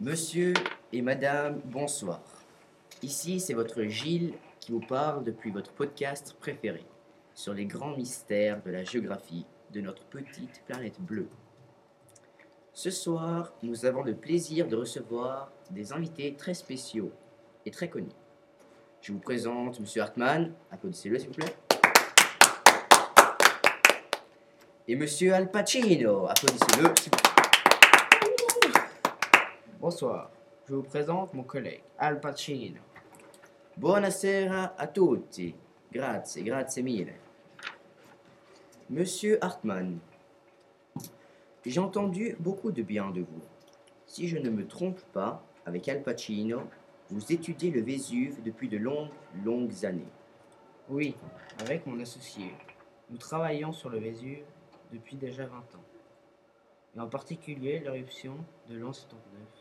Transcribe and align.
Monsieur 0.00 0.54
et 0.94 1.02
Madame, 1.02 1.60
bonsoir. 1.66 2.22
Ici, 3.02 3.38
c'est 3.38 3.52
votre 3.52 3.82
Gilles 3.82 4.32
qui 4.58 4.72
vous 4.72 4.80
parle 4.80 5.24
depuis 5.24 5.50
votre 5.50 5.72
podcast 5.72 6.34
préféré 6.40 6.86
sur 7.34 7.52
les 7.52 7.66
grands 7.66 7.94
mystères 7.94 8.62
de 8.62 8.70
la 8.70 8.82
géographie 8.82 9.44
de 9.74 9.82
notre 9.82 10.02
petite 10.04 10.62
planète 10.64 10.98
bleue. 11.02 11.28
Ce 12.72 12.90
soir, 12.90 13.52
nous 13.62 13.84
avons 13.84 14.02
le 14.02 14.14
plaisir 14.14 14.68
de 14.68 14.76
recevoir 14.76 15.52
des 15.70 15.92
invités 15.92 16.32
très 16.32 16.54
spéciaux 16.54 17.12
et 17.66 17.70
très 17.70 17.90
connus. 17.90 18.08
Je 19.02 19.12
vous 19.12 19.18
présente 19.18 19.80
Monsieur 19.80 20.00
Hartmann, 20.00 20.54
applaudissez-le 20.70 21.18
s'il 21.18 21.28
vous 21.28 21.34
plaît. 21.34 21.56
Et 24.88 24.96
Monsieur 24.96 25.34
Al 25.34 25.50
Pacino, 25.50 26.26
applaudissez-le 26.26 26.94
s'il 26.96 27.12
vous 27.12 27.18
plaît. 27.18 27.29
Bonsoir, 29.90 30.30
je 30.68 30.74
vous 30.76 30.84
présente 30.84 31.34
mon 31.34 31.42
collègue 31.42 31.82
Al 31.98 32.20
Pacino. 32.20 32.80
Buonasera 33.76 34.76
a 34.78 34.86
tutti. 34.86 35.52
Grazie, 35.92 36.44
grazie 36.44 36.84
mille. 36.84 37.12
Monsieur 38.88 39.44
Hartmann, 39.44 39.98
j'ai 41.66 41.80
entendu 41.80 42.36
beaucoup 42.38 42.70
de 42.70 42.82
bien 42.82 43.10
de 43.10 43.22
vous. 43.22 43.42
Si 44.06 44.28
je 44.28 44.38
ne 44.38 44.48
me 44.48 44.64
trompe 44.64 45.00
pas, 45.12 45.44
avec 45.66 45.88
Al 45.88 46.04
Pacino, 46.04 46.62
vous 47.08 47.32
étudiez 47.32 47.72
le 47.72 47.80
Vésuve 47.80 48.40
depuis 48.44 48.68
de 48.68 48.76
longues, 48.76 49.10
longues 49.44 49.84
années. 49.84 50.12
Oui, 50.88 51.16
avec 51.58 51.84
mon 51.86 51.98
associé, 51.98 52.54
nous 53.10 53.18
travaillons 53.18 53.72
sur 53.72 53.90
le 53.90 53.98
Vésuve 53.98 54.44
depuis 54.92 55.16
déjà 55.16 55.46
20 55.46 55.56
ans, 55.56 55.84
et 56.94 57.00
en 57.00 57.08
particulier 57.08 57.80
l'éruption 57.80 58.36
de 58.68 58.76
l'an 58.76 58.92
79, 58.92 59.59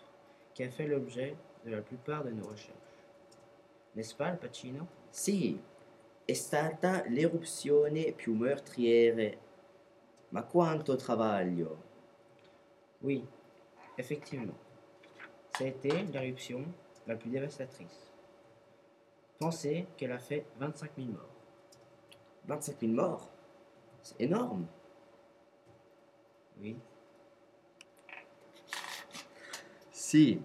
qui 0.60 0.66
a 0.66 0.70
fait 0.70 0.88
l'objet 0.88 1.38
de 1.64 1.72
la 1.72 1.82
plupart 1.82 2.26
de 2.26 2.32
nos 2.32 2.46
recherches. 2.46 3.06
N'est-ce 3.96 4.14
pas, 4.14 4.26
Al 4.26 4.38
Pacino? 4.38 4.86
Sì, 5.10 5.58
è 6.26 6.34
stata 6.34 7.06
l'eruzione 7.08 8.12
più 8.12 8.34
meurtriere. 8.34 9.38
Ma 10.32 10.44
quanto 10.44 10.98
travaglio! 10.98 11.78
Oui, 13.04 13.26
effectivement. 13.96 14.58
Ça 15.58 15.64
a 15.64 15.68
été 15.68 16.04
l'éruption 16.12 16.66
la 17.08 17.16
plus 17.16 17.30
dévastatrice. 17.30 18.12
Pensez 19.40 19.88
qu'elle 19.96 20.12
a 20.12 20.20
fait 20.20 20.46
25 20.58 20.92
000 20.98 21.08
morts. 21.08 21.36
25 22.48 22.82
000 22.82 22.92
morts? 22.92 23.30
C'est 24.02 24.20
énorme 24.20 24.68
Oui. 26.60 26.76
Si. 30.10 30.42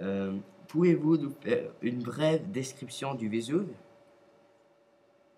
Euh, 0.00 0.36
Pouvez-vous 0.66 1.16
nous 1.16 1.30
faire 1.30 1.70
une 1.80 2.02
brève 2.02 2.50
description 2.50 3.14
du 3.14 3.28
Vésuve? 3.28 3.72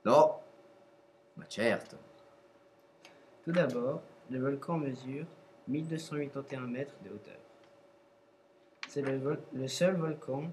No, 0.07 0.37
ma 1.37 1.45
certo. 1.51 1.99
Tout 3.45 3.53
d'abord, 3.53 4.01
le 4.31 4.39
volcan 4.39 4.79
mesure 4.79 5.27
1281 5.67 6.61
mètres 6.63 6.95
de 7.05 7.11
hauteur. 7.11 7.37
C'est 8.89 9.03
le, 9.03 9.39
le 9.53 9.69
seul 9.69 9.97
volcan 9.97 10.51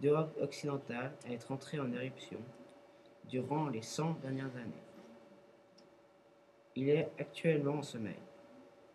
d'Europe 0.00 0.36
occidentale 0.38 1.12
à 1.26 1.32
être 1.32 1.50
entré 1.50 1.80
en 1.80 1.90
éruption 1.90 2.40
durant 3.30 3.70
les 3.70 3.80
100 3.80 4.18
dernières 4.20 4.54
années. 4.56 4.84
Il 6.76 6.90
est 6.90 7.10
actuellement 7.18 7.76
en 7.76 7.82
sommeil. 7.82 8.20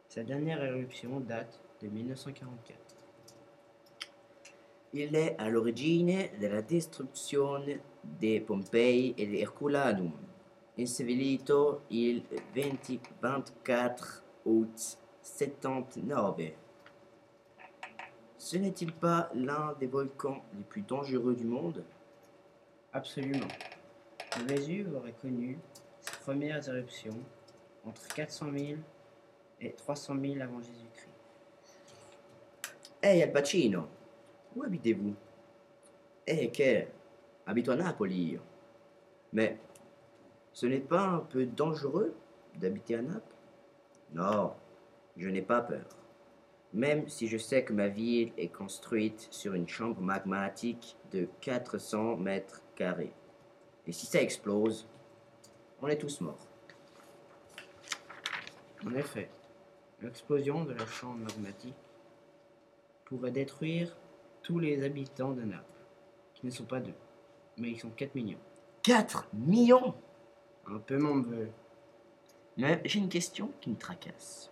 Sa 0.09 0.22
dernière 0.22 0.63
éruption 0.63 1.19
date 1.22 1.59
de 1.81 1.88
1944. 1.88 3.03
Il 4.96 5.16
est 5.16 5.36
à 5.40 5.50
l'origine 5.50 6.30
della 6.38 6.62
distruzione 6.62 7.81
di 8.00 8.40
Pompei 8.40 9.16
e 9.18 9.26
di 9.26 9.40
Herculanum, 9.40 10.14
insevilito 10.76 11.81
il 11.88 12.24
20 12.54 13.00
24 13.20 14.24
août 14.46 14.98
79. 15.20 16.54
Ce 18.38 18.58
n'est-il 18.58 18.94
pas 18.94 19.31
l'un 19.34 19.74
des 19.80 19.88
volcans 19.88 20.44
les 20.56 20.64
plus 20.64 20.84
dangereux 20.84 21.34
du 21.34 21.46
monde? 21.46 21.84
Absolument. 22.92 23.48
Le 24.38 24.44
Vésuve 24.46 24.94
aurait 24.94 25.16
connu 25.20 25.58
ses 26.02 26.18
premières 26.18 26.70
éruptions 26.70 27.18
entre 27.84 28.08
400 28.10 28.46
000 28.56 28.80
et 29.60 29.72
300 29.72 30.18
000 30.22 30.42
avant 30.42 30.62
Jésus-Christ. 30.62 31.10
Ehi 33.02 33.24
Al 33.24 33.31
Pacino, 33.31 33.88
où 34.56 34.64
habitez-vous? 34.64 35.16
Eh 36.25 36.52
che 36.52 36.88
Habito 37.46 37.72
à 37.72 37.75
Napoli 37.75 38.31
io. 38.31 38.41
Mais 39.34 39.58
ce 40.53 40.66
n'est 40.66 40.80
pas 40.80 41.02
un 41.02 41.19
peu 41.19 41.46
dangereux 41.46 42.16
d'habiter 42.56 42.96
à 42.96 43.02
Naples? 43.02 43.36
Non, 44.13 44.53
je 45.18 45.28
n'ai 45.28 45.42
pas 45.42 45.62
peur. 45.62 45.86
Même 46.72 47.08
si 47.09 47.28
je 47.28 47.38
sais 47.38 47.66
que 47.66 47.74
ma 47.74 47.90
ville 47.90 48.31
est 48.38 48.47
construite 48.47 49.28
sur 49.30 49.53
une 49.53 49.68
chambre 49.68 50.02
magmatique 50.02 50.97
de 51.12 51.28
400 51.42 52.16
mètres 52.18 52.62
carrés. 52.75 53.13
Et 53.86 53.92
si 53.92 54.06
ça 54.06 54.22
explose, 54.22 54.88
on 55.81 55.88
est 55.88 55.97
tous 55.97 56.22
morts. 56.22 56.47
En 58.86 58.94
effet, 58.96 59.30
l'explosion 60.02 60.63
de 60.63 60.74
la 60.74 60.86
chambre 60.86 61.19
magmatique 61.19 61.75
pourrait 63.06 63.31
détruire 63.31 63.96
tous 64.44 64.59
les 64.59 64.84
habitants 64.84 65.31
de 65.31 65.42
Naples, 65.42 65.64
qui 66.36 66.46
ne 66.46 66.52
sont 66.52 66.66
pas 66.66 66.80
deux, 66.80 66.94
mais 67.58 67.72
ils 67.72 67.80
sont 67.80 67.90
4 67.90 68.14
millions. 68.14 68.40
4 68.84 69.30
millions 69.34 69.96
Un 70.68 70.78
peu 70.80 70.98
mon 70.98 71.16
neveu. 71.16 71.50
Mais 72.58 72.81
j'ai 72.86 73.00
une 73.00 73.09
question 73.09 73.52
qui 73.62 73.72
me 73.72 73.78
tracasse. 73.78 74.52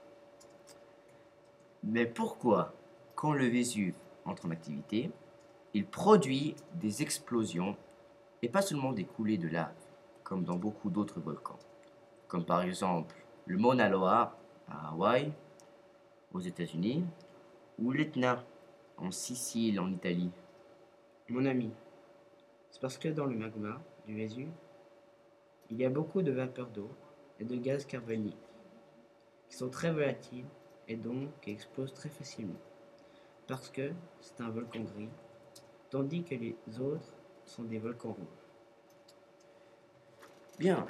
Mais 1.84 2.06
pourquoi, 2.06 2.74
quand 3.16 3.34
le 3.34 3.48
Vésuve 3.48 3.96
entre 4.26 4.48
en 4.48 4.52
activité, 4.52 5.12
il 5.74 5.86
produit 5.86 6.56
des 6.76 7.02
explosions 7.02 7.76
et 8.42 8.50
pas 8.50 8.62
seulement 8.62 8.94
des 8.94 9.04
coulées 9.04 9.38
de 9.38 9.48
lave, 9.48 9.74
comme 10.24 10.44
dans 10.44 10.56
beaucoup 10.56 10.90
d'autres 10.90 11.20
volcans, 11.20 11.60
comme 12.28 12.46
par 12.46 12.62
exemple 12.62 13.16
le 13.46 13.58
Mauna 13.58 13.90
Loa 13.90 14.38
à 14.70 14.90
Hawaï, 14.90 15.32
aux 16.34 16.40
États-Unis, 16.40 17.04
ou 17.80 17.92
l'Etna? 17.92 18.44
En 19.02 19.12
Sicile, 19.12 19.80
en 19.80 19.92
Italie. 19.92 20.32
Mon 21.30 21.46
ami, 21.46 21.72
c'est 22.70 22.82
parce 22.82 22.98
que 22.98 23.10
dans 23.10 23.26
le 23.26 23.36
magma 23.36 23.82
du 24.06 24.16
Vésuve, 24.16 24.52
il 25.70 25.78
y 25.78 25.86
a 25.86 25.90
beaucoup 25.90 26.22
de 26.22 26.32
vapeur 26.32 26.68
d'eau 26.68 26.90
et 27.40 27.46
de 27.46 27.56
gaz 27.56 27.86
carbonique 27.86 28.38
qui 29.50 29.58
sont 29.58 29.70
très 29.70 29.92
volatiles 29.92 30.46
et 30.88 30.96
donc 30.96 31.30
qui 31.42 31.52
explosent 31.52 31.94
très 31.94 32.10
facilement. 32.10 32.60
Parce 33.48 33.70
que 33.70 33.92
c'est 34.20 34.42
un 34.42 34.50
volcan 34.50 34.82
gris, 34.82 35.10
tandis 35.90 36.24
que 36.24 36.36
les 36.36 36.56
autres 36.80 37.14
sont 37.46 37.64
des 37.64 37.80
volcans 37.80 38.14
rouges. 38.14 38.28
Bien, 40.60 40.86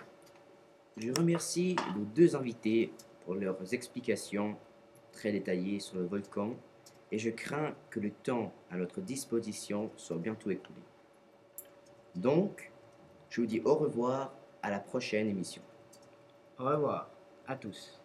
je 0.97 1.11
remercie 1.11 1.75
nos 1.95 2.03
deux 2.03 2.35
invités 2.35 2.91
pour 3.23 3.35
leurs 3.35 3.73
explications 3.73 4.57
très 5.11 5.31
détaillées 5.31 5.79
sur 5.79 5.97
le 5.97 6.05
volcan 6.05 6.55
et 7.11 7.17
je 7.17 7.29
crains 7.29 7.73
que 7.89 7.99
le 7.99 8.11
temps 8.11 8.51
à 8.69 8.77
notre 8.77 9.01
disposition 9.01 9.91
soit 9.95 10.17
bientôt 10.17 10.49
écoulé. 10.49 10.81
Donc, 12.15 12.71
je 13.29 13.41
vous 13.41 13.47
dis 13.47 13.61
au 13.63 13.75
revoir 13.75 14.33
à 14.61 14.69
la 14.69 14.79
prochaine 14.79 15.27
émission. 15.27 15.61
Au 16.59 16.65
revoir 16.65 17.09
à 17.47 17.55
tous. 17.55 17.99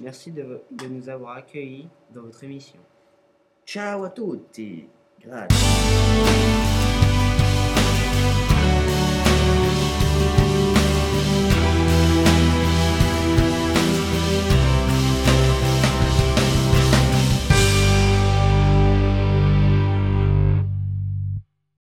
Merci 0.00 0.32
de, 0.32 0.62
de 0.70 0.86
nous 0.86 1.08
avoir 1.08 1.36
accueillis 1.36 1.88
dans 2.10 2.22
votre 2.22 2.42
émission. 2.44 2.80
Ciao 3.66 4.04
a 4.04 4.10
tutti, 4.10 4.88
grazie. 5.20 6.51